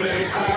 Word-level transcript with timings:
place. 0.00 0.49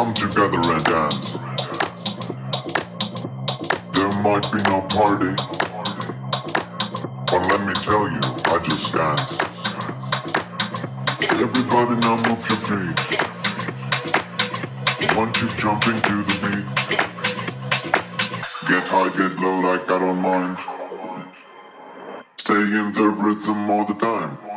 come 0.00 0.14
together 0.14 0.62
and 0.72 0.84
dance. 0.84 1.32
There 3.92 4.12
might 4.24 4.46
be 4.50 4.60
no 4.72 4.80
party, 4.88 5.34
but 7.30 7.42
let 7.50 7.60
me 7.66 7.74
tell 7.74 8.08
you, 8.08 8.20
I 8.46 8.58
just 8.64 8.94
dance. 8.94 9.38
Everybody 11.44 11.94
now 12.00 12.16
move 12.26 12.42
your 12.48 12.60
feet. 12.68 12.98
Want 15.14 15.34
to 15.34 15.46
jump 15.60 15.86
into 15.86 16.24
the 16.28 16.34
beat? 16.42 16.66
Get 18.70 18.84
high, 18.92 19.10
get 19.18 19.38
low, 19.38 19.60
like 19.60 19.84
I 19.90 19.98
don't 19.98 20.22
mind. 20.22 20.56
Stay 22.38 22.54
in 22.54 22.92
the 22.94 23.06
rhythm 23.06 23.70
all 23.70 23.84
the 23.84 23.94
time. 23.94 24.49